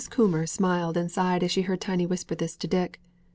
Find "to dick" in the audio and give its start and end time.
2.57-2.99